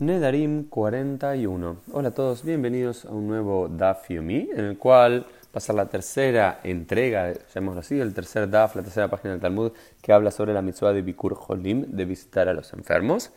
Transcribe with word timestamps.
Nedarim 0.00 0.64
41. 0.70 1.76
Hola 1.92 2.08
a 2.08 2.14
todos, 2.14 2.42
bienvenidos 2.42 3.04
a 3.04 3.10
un 3.10 3.28
nuevo 3.28 3.68
Daf 3.68 4.08
Yomi, 4.08 4.48
en 4.50 4.64
el 4.64 4.78
cual 4.78 5.26
va 5.54 5.58
a 5.58 5.60
ser 5.60 5.74
la 5.74 5.90
tercera 5.90 6.60
entrega, 6.64 7.34
llamémoslo 7.54 7.80
así, 7.80 8.00
el 8.00 8.14
tercer 8.14 8.48
Daf, 8.48 8.76
la 8.76 8.82
tercera 8.82 9.08
página 9.08 9.32
del 9.32 9.42
Talmud, 9.42 9.72
que 10.00 10.14
habla 10.14 10.30
sobre 10.30 10.54
la 10.54 10.62
mitzvah 10.62 10.94
de 10.94 11.02
Bikur 11.02 11.38
Holim, 11.46 11.84
de 11.86 12.06
visitar 12.06 12.48
a 12.48 12.54
los 12.54 12.72
enfermos. 12.72 13.30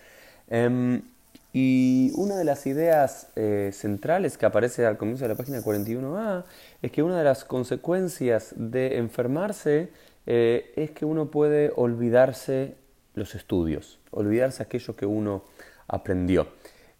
Em, 0.47 1.01
y 1.51 2.13
una 2.15 2.37
de 2.37 2.45
las 2.45 2.65
ideas 2.65 3.27
eh, 3.35 3.71
centrales 3.73 4.37
que 4.37 4.45
aparece 4.45 4.85
al 4.85 4.95
comienzo 4.95 5.25
de 5.25 5.29
la 5.31 5.35
página 5.35 5.59
41a 5.59 6.45
es 6.81 6.91
que 6.93 7.03
una 7.03 7.17
de 7.17 7.25
las 7.25 7.43
consecuencias 7.43 8.53
de 8.55 8.99
enfermarse 8.99 9.89
eh, 10.25 10.71
es 10.77 10.91
que 10.91 11.03
uno 11.03 11.29
puede 11.29 11.73
olvidarse 11.75 12.75
los 13.15 13.35
estudios, 13.35 13.99
olvidarse 14.11 14.63
aquello 14.63 14.95
que 14.95 15.05
uno 15.05 15.43
aprendió. 15.87 16.47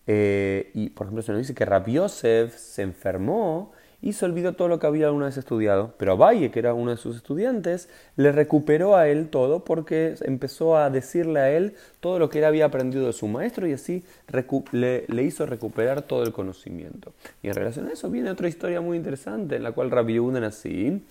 Eh, 0.08 0.72
y 0.74 0.90
por 0.90 1.08
ejemplo, 1.08 1.24
se 1.24 1.32
nos 1.32 1.42
dice 1.42 1.54
que 1.54 1.66
Rabbi 1.66 1.94
Yosef 1.94 2.56
se 2.58 2.82
enfermó 2.82 3.72
y 4.04 4.12
se 4.12 4.26
olvidó 4.26 4.52
todo 4.52 4.68
lo 4.68 4.80
que 4.80 4.88
había 4.88 5.06
alguna 5.08 5.28
vez 5.28 5.38
estudiado. 5.38 5.94
Pero 5.98 6.18
Valle, 6.18 6.52
que 6.52 6.60
era 6.60 6.74
uno 6.74 6.92
de 6.92 6.98
sus 6.98 7.16
estudiantes, 7.16 7.88
le 8.18 8.34
recuperó 8.34 8.98
a 8.98 9.08
él 9.08 9.30
todo 9.30 9.64
porque 9.64 10.16
empezó 10.24 10.76
a 10.76 10.90
decirle 10.90 11.40
a 11.40 11.52
él 11.52 11.76
todo 12.02 12.20
lo 12.20 12.30
que 12.30 12.40
él 12.40 12.46
había 12.46 12.66
aprendido 12.66 13.08
de 13.08 13.14
su 13.14 13.30
maestro 13.30 13.66
y 13.66 13.72
así 13.72 14.04
le, 14.74 15.24
hizo 15.24 15.46
recuperar 15.46 16.02
todo 16.02 16.24
el 16.24 16.34
conocimiento. 16.34 17.14
Y 17.42 17.48
en 17.48 17.54
relación 17.54 17.88
a 17.88 17.94
eso 17.94 18.10
viene 18.10 18.30
otra 18.30 18.50
historia 18.50 18.82
muy 18.82 18.98
interesante 18.98 19.56
en 19.56 19.64
la 19.64 19.72
cual 19.72 19.90
Rabbi 19.90 20.20
así 20.44 21.02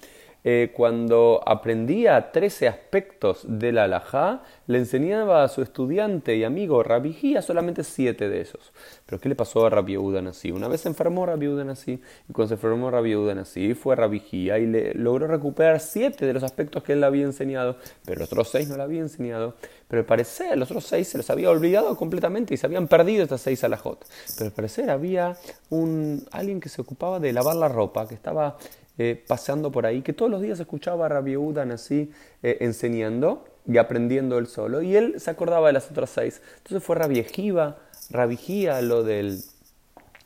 eh, 0.45 0.73
cuando 0.75 1.41
aprendía 1.47 2.33
13 2.33 2.67
aspectos 2.67 3.45
de 3.47 3.71
la 3.71 3.85
halajá, 3.85 4.43
le 4.67 4.79
enseñaba 4.79 5.45
a 5.45 5.49
su 5.49 5.63
estudiante 5.63 6.35
y 6.37 6.43
amigo 6.43 6.83
Rabbi 6.83 7.37
solamente 7.41 7.85
7 7.85 8.29
de 8.29 8.41
esos. 8.41 8.73
Pero 9.07 9.21
¿qué 9.21 9.29
le 9.29 9.37
pasó 9.37 9.67
a 9.67 9.71
Rabbi 9.71 9.97
Udan 9.97 10.27
así? 10.27 10.51
Una 10.51 10.67
vez 10.67 10.81
se 10.81 10.89
enfermó 10.89 11.27
Rabbi 11.27 11.47
Udan 11.47 11.71
así, 11.71 12.01
y 12.29 12.33
cuando 12.33 12.49
se 12.49 12.55
enfermó 12.55 12.91
Rabbi 12.91 13.75
fue 13.75 13.95
Rabbi 13.95 14.23
y 14.33 14.67
le 14.67 14.95
logró 14.95 15.27
recuperar 15.27 15.79
7 15.79 16.27
de 16.27 16.33
los 16.33 16.43
aspectos 16.43 16.83
que 16.83 16.95
él 16.95 17.01
le 17.01 17.07
había 17.07 17.25
enseñado, 17.25 17.77
pero 18.05 18.21
los 18.21 18.33
otros 18.33 18.49
6 18.51 18.69
no 18.69 18.77
le 18.77 18.83
había 18.83 19.01
enseñado. 19.01 19.55
Pero 19.89 20.01
al 20.01 20.07
parecer 20.07 20.57
los 20.57 20.71
otros 20.71 20.87
6 20.87 21.07
se 21.07 21.19
los 21.19 21.29
había 21.29 21.51
olvidado 21.51 21.95
completamente 21.97 22.55
y 22.55 22.57
se 22.57 22.67
habían 22.67 22.89
perdido 22.89 23.25
estas 23.25 23.43
6 23.43 23.65
alajot. 23.65 24.07
Pero 24.37 24.47
al 24.47 24.53
parecer 24.53 24.91
había 24.91 25.37
un, 25.71 26.27
alguien 26.33 26.61
que 26.61 26.69
se 26.69 26.81
ocupaba 26.81 27.21
de 27.21 27.33
lavar 27.33 27.57
la 27.57 27.69
ropa, 27.69 28.09
que 28.09 28.15
estaba 28.15 28.57
eh, 28.99 29.23
paseando 29.27 29.73
por 29.73 29.87
ahí, 29.87 30.03
que 30.03 30.13
todos 30.13 30.31
los 30.31 30.43
días 30.43 30.61
escuchaba 30.61 31.07
a 31.07 31.09
Rabbi 31.09 31.37
así 31.73 32.11
eh, 32.43 32.59
enseñando 32.61 33.45
y 33.67 33.79
aprendiendo 33.79 34.39
él 34.39 34.47
solo, 34.47 34.83
y 34.83 34.97
él 34.97 35.15
se 35.19 35.31
acordaba 35.31 35.69
de 35.69 35.73
las 35.73 35.91
otras 35.91 36.11
seis. 36.11 36.43
Entonces 36.59 36.83
fue 36.83 36.97
Rabbi 36.97 37.19
Ejiva, 37.19 37.79
a 38.13 38.81
lo 38.83 39.03
del, 39.03 39.43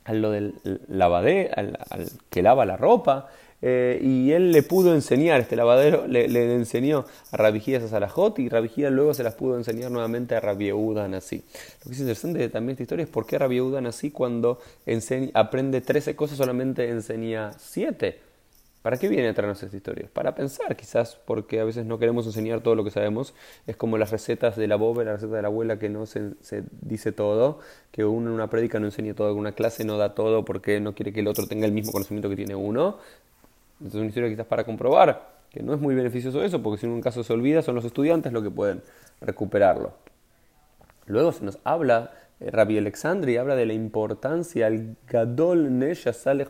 a 0.03 0.13
lo 0.13 0.31
del 0.31 0.55
lavadero, 0.87 1.49
al, 1.55 1.77
que 2.29 2.41
lava 2.41 2.65
la 2.65 2.75
ropa, 2.75 3.29
eh, 3.61 3.99
y 4.03 4.31
él 4.33 4.51
le 4.51 4.61
pudo 4.61 4.93
enseñar, 4.93 5.41
este 5.41 5.55
lavadero 5.55 6.05
le, 6.05 6.25
enseñó 6.53 7.05
a 7.31 7.37
Rabbi 7.37 7.75
a 7.75 7.87
Salahot 7.87 8.37
y 8.37 8.49
Rabbi 8.49 8.69
luego 8.91 9.13
se 9.13 9.23
las 9.23 9.33
pudo 9.33 9.57
enseñar 9.57 9.89
nuevamente 9.89 10.35
a 10.35 10.39
Rabbi 10.39 10.71
Udan 10.71 11.15
así. 11.15 11.43
Lo 11.83 11.89
que 11.89 11.93
es 11.93 11.99
interesante 11.99 12.49
también 12.49 12.73
esta 12.73 12.83
historia 12.83 13.03
es 13.03 13.09
por 13.09 13.25
qué 13.25 13.39
Rabbi 13.39 13.59
Udan 13.61 13.87
así 13.87 14.11
cuando 14.11 14.59
aprende 15.33 15.81
13 15.81 16.15
cosas 16.15 16.37
solamente 16.37 16.89
enseña 16.89 17.53
7. 17.57 18.26
¿Para 18.81 18.97
qué 18.97 19.09
viene 19.09 19.27
a 19.27 19.33
traernos 19.33 19.61
esta 19.61 19.75
historia? 19.75 20.09
Para 20.13 20.35
pensar, 20.35 20.75
quizás 20.75 21.17
porque 21.25 21.59
a 21.59 21.65
veces 21.65 21.85
no 21.85 21.99
queremos 21.99 22.25
enseñar 22.25 22.61
todo 22.61 22.75
lo 22.75 22.83
que 22.83 22.91
sabemos. 22.91 23.33
Es 23.65 23.75
como 23.75 23.97
las 23.97 24.11
recetas 24.11 24.55
de 24.55 24.67
la 24.67 24.75
boba, 24.75 25.03
la 25.03 25.13
receta 25.13 25.35
de 25.35 25.41
la 25.41 25.47
abuela 25.49 25.77
que 25.77 25.89
no 25.89 26.05
se, 26.05 26.31
dice 26.81 27.11
todo, 27.11 27.59
que 27.91 28.05
uno 28.05 28.29
en 28.29 28.35
una 28.35 28.49
prédica 28.49 28.79
no 28.79 28.85
enseña 28.85 29.13
todo, 29.13 29.31
en 29.31 29.37
una 29.37 29.51
clase 29.51 29.83
no 29.83 29.97
da 29.97 30.15
todo 30.15 30.45
porque 30.45 30.79
no 30.79 30.95
quiere 30.95 31.11
que 31.11 31.19
el 31.19 31.27
otro 31.27 31.47
tenga 31.47 31.65
el 31.65 31.73
mismo 31.73 31.91
conocimiento 31.91 32.29
que 32.29 32.35
tiene 32.35 32.55
uno. 32.55 32.97
Entonces 33.79 33.95
es 33.95 33.99
una 33.99 34.07
historia 34.07 34.29
quizás 34.29 34.45
para 34.45 34.63
comprobar 34.63 35.37
que 35.49 35.63
no 35.63 35.73
es 35.73 35.79
muy 35.79 35.95
beneficioso 35.95 36.43
eso, 36.43 36.61
porque 36.61 36.79
si 36.79 36.85
en 36.85 36.91
un 36.91 37.01
caso 37.01 37.23
se 37.23 37.33
olvida, 37.33 37.61
son 37.61 37.75
los 37.75 37.85
estudiantes 37.85 38.31
los 38.31 38.43
que 38.43 38.51
pueden 38.51 38.81
recuperarlo. 39.21 39.93
Luego 41.07 41.31
se 41.31 41.43
nos 41.43 41.57
habla 41.63 42.11
Rabbi 42.39 42.77
Alexandri 42.77 43.37
habla 43.37 43.55
de 43.55 43.65
la 43.65 43.73
importancia, 43.73 44.67
el 44.67 44.95
Gadol 45.07 45.79
Nesha 45.79 46.13
sale 46.13 46.45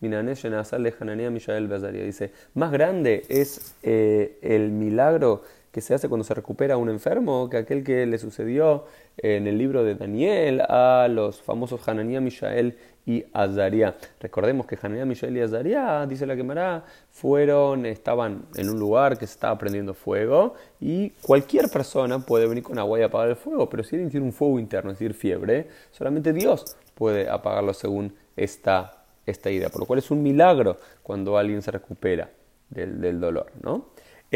Minanesha 0.00 0.64
sale 0.64 0.94
Hanania 0.98 1.30
Mishael 1.30 1.68
Bezaria. 1.68 2.04
Dice, 2.04 2.32
más 2.54 2.70
grande 2.70 3.22
es 3.28 3.76
eh, 3.82 4.38
el 4.42 4.70
milagro 4.70 5.42
que 5.74 5.80
se 5.80 5.92
hace 5.92 6.08
cuando 6.08 6.22
se 6.22 6.34
recupera 6.34 6.76
un 6.76 6.88
enfermo 6.88 7.50
que 7.50 7.56
aquel 7.56 7.82
que 7.82 8.06
le 8.06 8.16
sucedió 8.18 8.84
en 9.16 9.48
el 9.48 9.58
libro 9.58 9.82
de 9.82 9.96
Daniel 9.96 10.60
a 10.60 11.08
los 11.10 11.42
famosos 11.42 11.88
Hanania, 11.88 12.20
Mishael 12.20 12.78
y 13.04 13.24
Azaria. 13.32 13.96
Recordemos 14.20 14.66
que 14.66 14.78
Hanania, 14.80 15.04
Mishael 15.04 15.36
y 15.36 15.40
Azaria, 15.40 16.06
dice 16.06 16.26
la 16.26 16.36
quemará, 16.36 16.84
fueron, 17.10 17.86
estaban 17.86 18.44
en 18.54 18.70
un 18.70 18.78
lugar 18.78 19.18
que 19.18 19.26
se 19.26 19.32
estaba 19.32 19.58
prendiendo 19.58 19.94
fuego 19.94 20.54
y 20.80 21.10
cualquier 21.10 21.68
persona 21.68 22.20
puede 22.20 22.46
venir 22.46 22.62
con 22.62 22.78
agua 22.78 23.00
y 23.00 23.02
apagar 23.02 23.30
el 23.30 23.36
fuego, 23.36 23.68
pero 23.68 23.82
si 23.82 23.96
alguien 23.96 24.12
tiene 24.12 24.26
un 24.26 24.32
fuego 24.32 24.60
interno, 24.60 24.92
es 24.92 25.00
decir, 25.00 25.12
fiebre, 25.12 25.66
solamente 25.90 26.32
Dios 26.32 26.76
puede 26.94 27.28
apagarlo 27.28 27.74
según 27.74 28.14
esta, 28.36 29.02
esta 29.26 29.50
idea, 29.50 29.70
por 29.70 29.80
lo 29.80 29.86
cual 29.86 29.98
es 29.98 30.12
un 30.12 30.22
milagro 30.22 30.76
cuando 31.02 31.36
alguien 31.36 31.62
se 31.62 31.72
recupera 31.72 32.30
del, 32.70 33.00
del 33.00 33.18
dolor, 33.18 33.50
¿no? 33.60 33.86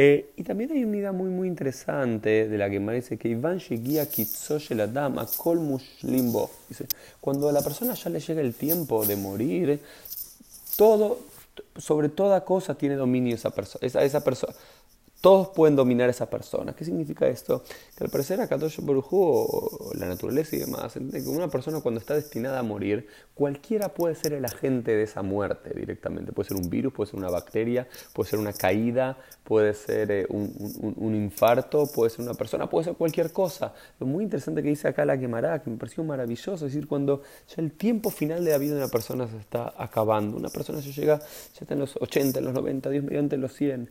Eh, 0.00 0.30
y 0.36 0.44
también 0.44 0.70
hay 0.70 0.84
una 0.84 0.96
idea 0.96 1.10
muy 1.10 1.28
muy 1.28 1.48
interesante 1.48 2.46
de 2.46 2.56
la 2.56 2.70
que 2.70 2.78
me 2.78 2.94
dice 2.94 3.18
que 3.18 3.30
Iván 3.30 3.58
la 4.76 4.86
dama 4.86 5.26
limbo. 6.02 6.52
Dice, 6.68 6.86
cuando 7.20 7.48
a 7.48 7.52
la 7.52 7.62
persona 7.62 7.94
ya 7.94 8.08
le 8.08 8.20
llega 8.20 8.40
el 8.40 8.54
tiempo 8.54 9.04
de 9.04 9.16
morir, 9.16 9.80
todo, 10.76 11.18
sobre 11.76 12.10
toda 12.10 12.44
cosa 12.44 12.76
tiene 12.76 12.94
dominio 12.94 13.34
esa 13.34 13.50
persona. 13.50 13.84
Esa, 13.84 14.04
esa 14.04 14.22
persona 14.22 14.54
todos 15.20 15.48
pueden 15.48 15.74
dominar 15.74 16.08
a 16.08 16.10
esa 16.10 16.30
persona. 16.30 16.74
¿Qué 16.74 16.84
significa 16.84 17.26
esto? 17.26 17.64
Que 17.96 18.04
al 18.04 18.10
parecer 18.10 18.40
a 18.40 18.46
Kadosh 18.46 18.78
o 18.80 19.90
la 19.94 20.06
naturaleza 20.06 20.54
y 20.54 20.60
demás, 20.60 20.96
una 21.26 21.48
persona 21.48 21.80
cuando 21.80 21.98
está 21.98 22.14
destinada 22.14 22.60
a 22.60 22.62
morir, 22.62 23.08
cualquiera 23.34 23.88
puede 23.88 24.14
ser 24.14 24.32
el 24.32 24.44
agente 24.44 24.94
de 24.94 25.02
esa 25.02 25.22
muerte 25.22 25.70
directamente. 25.74 26.32
Puede 26.32 26.48
ser 26.48 26.56
un 26.56 26.70
virus, 26.70 26.92
puede 26.92 27.10
ser 27.10 27.18
una 27.18 27.30
bacteria, 27.30 27.88
puede 28.12 28.30
ser 28.30 28.38
una 28.38 28.52
caída, 28.52 29.18
puede 29.42 29.74
ser 29.74 30.10
eh, 30.12 30.26
un, 30.28 31.14
infarto, 31.14 31.86
puede 31.86 32.10
ser 32.10 32.20
una 32.20 32.34
persona, 32.34 32.68
puede 32.68 32.84
ser 32.84 32.94
cualquier 32.94 33.32
cosa. 33.32 33.74
Lo 33.98 34.06
muy 34.06 34.24
interesante 34.24 34.62
que 34.62 34.68
dice 34.68 34.86
acá 34.86 35.04
la 35.04 35.18
quemará, 35.18 35.62
que 35.62 35.70
me 35.70 35.78
pareció 35.78 36.04
maravilloso, 36.04 36.54
es 36.54 36.72
decir, 36.72 36.86
cuando 36.86 37.22
ya 37.48 37.62
el 37.62 37.72
tiempo 37.72 38.10
final 38.10 38.44
de 38.44 38.52
la 38.52 38.58
vida 38.58 38.74
de 38.74 38.82
una 38.82 38.88
persona 38.88 39.26
se 39.26 39.38
está 39.38 39.74
acabando, 39.76 40.36
una 40.36 40.48
persona 40.48 40.80
ya 40.80 40.92
llega, 40.92 41.18
ya 41.18 41.60
está 41.60 41.74
en 41.74 41.80
los 41.80 41.96
80, 41.96 42.38
en 42.38 42.44
los 42.44 42.54
90, 42.54 42.90
Dios 42.90 43.04
mediante 43.04 43.36
los 43.36 43.52
100, 43.54 43.90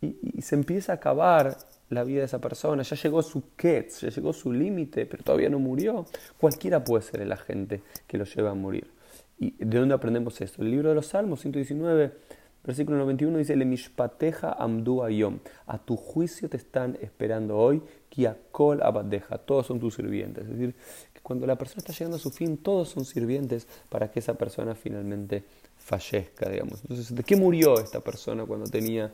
y, 0.00 0.42
se 0.42 0.54
empieza 0.54 0.92
a 0.92 0.96
acabar 0.96 1.56
la 1.88 2.04
vida 2.04 2.20
de 2.20 2.26
esa 2.26 2.40
persona, 2.40 2.82
ya 2.82 2.96
llegó 2.96 3.22
su 3.22 3.54
ketz, 3.56 4.00
ya 4.00 4.10
llegó 4.10 4.32
su 4.32 4.52
límite, 4.52 5.06
pero 5.06 5.22
todavía 5.22 5.48
no 5.48 5.58
murió. 5.58 6.06
Cualquiera 6.38 6.84
puede 6.84 7.02
ser 7.02 7.20
el 7.20 7.32
agente 7.32 7.82
que 8.06 8.18
lo 8.18 8.24
lleva 8.24 8.50
a 8.50 8.54
morir. 8.54 8.90
¿Y 9.38 9.52
de 9.64 9.78
dónde 9.78 9.94
aprendemos 9.94 10.40
esto? 10.40 10.62
El 10.62 10.70
libro 10.70 10.88
de 10.88 10.94
los 10.94 11.06
Salmos, 11.06 11.40
119, 11.40 12.12
versículo 12.64 12.98
91, 12.98 13.38
dice, 13.38 13.56
Le 13.56 13.64
mishpateja 13.64 14.52
amdu 14.52 15.02
ayom, 15.02 15.38
a 15.66 15.78
tu 15.78 15.96
juicio 15.96 16.48
te 16.48 16.56
están 16.56 16.98
esperando 17.00 17.56
hoy, 17.56 17.82
kiakol 18.08 18.82
abadeja, 18.82 19.38
todos 19.38 19.66
son 19.66 19.78
tus 19.78 19.94
sirvientes. 19.94 20.44
Es 20.44 20.50
decir, 20.50 20.74
que 21.12 21.20
cuando 21.20 21.46
la 21.46 21.56
persona 21.56 21.78
está 21.78 21.92
llegando 21.92 22.16
a 22.16 22.20
su 22.20 22.30
fin, 22.30 22.56
todos 22.58 22.88
son 22.88 23.04
sirvientes 23.04 23.68
para 23.88 24.10
que 24.10 24.18
esa 24.18 24.34
persona 24.34 24.74
finalmente 24.74 25.44
fallezca, 25.76 26.48
digamos. 26.48 26.80
Entonces, 26.82 27.14
¿de 27.14 27.22
qué 27.22 27.36
murió 27.36 27.78
esta 27.78 28.00
persona 28.00 28.44
cuando 28.44 28.66
tenía 28.66 29.12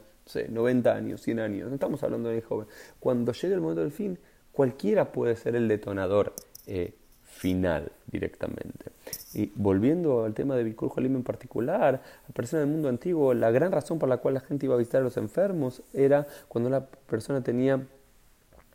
90 0.49 0.95
años, 0.95 1.21
100 1.23 1.41
años, 1.41 1.69
no 1.69 1.75
estamos 1.75 2.03
hablando 2.03 2.29
de 2.29 2.41
joven. 2.41 2.67
Cuando 3.01 3.33
llegue 3.33 3.55
el 3.55 3.61
momento 3.61 3.83
del 3.83 3.93
fin, 3.93 4.19
cualquiera 4.53 5.13
puede 5.13 5.37
ser 5.37 5.57
el 5.57 5.69
detonador 5.69 6.33
eh, 6.67 6.95
final 7.25 7.91
directamente. 8.07 8.93
Y 9.35 9.51
volviendo 9.57 10.25
al 10.25 10.35
tema 10.35 10.55
de 10.55 10.65
Bikur 10.65 10.91
Jolim 10.91 11.17
en 11.17 11.23
particular, 11.23 12.01
la 12.29 12.35
persona 12.35 12.61
del 12.61 12.71
mundo 12.71 12.89
antiguo, 12.89 13.35
la 13.35 13.51
gran 13.51 13.73
razón 13.73 13.99
por 13.99 14.09
la 14.09 14.19
cual 14.19 14.35
la 14.35 14.41
gente 14.41 14.67
iba 14.67 14.75
a 14.75 14.79
visitar 14.79 15.01
a 15.01 15.05
los 15.05 15.17
enfermos 15.17 15.83
era 15.93 16.27
cuando 16.49 16.71
la 16.71 16.87
persona 16.87 17.43
tenía 17.43 17.81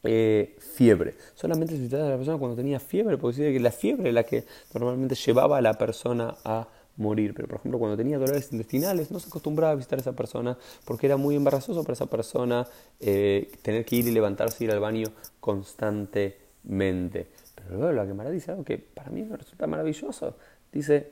eh, 0.04 0.56
fiebre. 0.60 1.16
Solamente 1.34 1.74
se 1.74 1.80
visitaba 1.80 2.08
a 2.08 2.10
la 2.10 2.18
persona 2.18 2.38
cuando 2.38 2.58
tenía 2.58 2.80
fiebre, 2.80 3.18
porque 3.18 3.38
dice 3.38 3.54
que 3.54 3.60
la 3.60 3.72
fiebre 3.72 4.10
es 4.10 4.16
la 4.16 4.24
que 4.24 4.46
normalmente 4.74 5.16
llevaba 5.16 5.58
a 5.58 5.62
la 5.62 5.74
persona 5.74 6.36
a 6.44 6.68
morir. 6.98 7.34
Pero, 7.34 7.48
por 7.48 7.58
ejemplo, 7.60 7.80
cuando 7.80 7.96
tenía 7.96 8.18
dolores 8.18 8.52
intestinales, 8.52 9.12
no 9.12 9.20
se 9.20 9.28
acostumbraba 9.28 9.74
a 9.74 9.76
visitar 9.76 10.00
a 10.00 10.02
esa 10.02 10.14
persona 10.14 10.58
porque 10.86 11.06
era 11.06 11.18
muy 11.18 11.36
embarazoso 11.36 11.84
para 11.84 11.94
esa 11.94 12.08
persona 12.08 12.68
eh, 13.00 13.52
tener 13.62 13.86
que 13.86 13.96
ir 13.98 14.08
y 14.08 14.12
levantarse 14.12 14.64
y 14.64 14.68
ir 14.68 14.72
al 14.72 14.80
baño 14.80 15.08
constantemente. 15.40 17.28
Pero 17.56 17.78
luego 17.78 17.92
la 17.94 18.06
Gemara 18.06 18.30
dice 18.30 18.52
algo 18.52 18.64
que 18.64 18.78
para 18.78 19.10
mí 19.10 19.24
me 19.24 19.38
resulta 19.38 19.68
maravilloso. 19.68 20.36
Dice, 20.72 21.12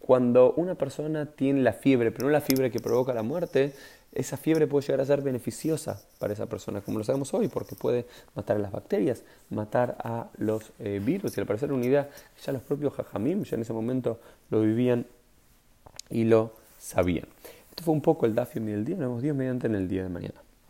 cuando 0.00 0.52
una 0.54 0.74
persona 0.74 1.26
tiene 1.26 1.62
la 1.62 1.72
fiebre, 1.72 2.10
pero 2.10 2.24
no 2.24 2.32
la 2.32 2.40
fiebre 2.40 2.70
que 2.70 2.80
provoca 2.80 3.14
la 3.14 3.22
muerte, 3.22 3.74
esa 4.12 4.36
fiebre 4.36 4.66
puede 4.66 4.86
llegar 4.86 5.00
a 5.00 5.04
ser 5.04 5.22
beneficiosa 5.22 6.02
para 6.18 6.32
esa 6.32 6.46
persona, 6.46 6.80
como 6.80 6.98
lo 6.98 7.04
sabemos 7.04 7.32
hoy, 7.32 7.46
porque 7.46 7.76
puede 7.76 8.06
matar 8.34 8.56
a 8.56 8.58
las 8.58 8.72
bacterias, 8.72 9.22
matar 9.50 9.96
a 10.02 10.28
los 10.36 10.72
eh, 10.80 11.00
virus. 11.04 11.36
Y 11.36 11.40
al 11.40 11.46
parecer 11.46 11.72
una 11.72 11.86
idea 11.86 12.10
ya 12.44 12.52
los 12.52 12.62
propios 12.62 12.92
jajamim 12.94 13.44
ya 13.44 13.54
en 13.54 13.62
ese 13.62 13.72
momento 13.72 14.18
lo 14.50 14.62
vivían 14.62 15.06
y 16.08 16.24
lo 16.24 16.52
sabían. 16.78 17.26
Esto 17.70 17.84
fue 17.84 17.94
un 17.94 18.02
poco 18.02 18.26
el 18.26 18.34
Dafium 18.34 18.66
del 18.66 18.84
día. 18.84 18.96
Nos 18.96 19.06
vemos 19.06 19.22
Dios 19.22 19.36
mediante 19.36 19.68
en 19.68 19.76
el 19.76 19.86
día 19.86 20.02
de 20.02 20.08
mañana. 20.08 20.42